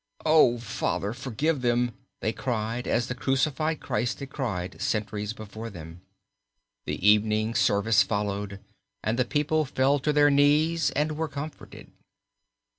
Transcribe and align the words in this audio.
"O 0.25 0.57
Father, 0.57 1.13
forgive 1.13 1.61
them," 1.61 1.91
they 2.21 2.33
cried, 2.33 2.87
as 2.87 3.05
the 3.05 3.13
crucified 3.13 3.79
Christ 3.81 4.19
had 4.19 4.31
cried 4.31 4.81
centuries 4.81 5.31
before 5.31 5.69
them. 5.69 6.01
The 6.85 7.07
evening 7.07 7.53
service 7.53 8.01
followed 8.01 8.59
and 9.03 9.19
the 9.19 9.25
people 9.25 9.63
fell 9.63 10.01
on 10.03 10.13
their 10.15 10.31
knees 10.31 10.89
and 10.95 11.11
were 11.19 11.27
comforted. 11.27 11.91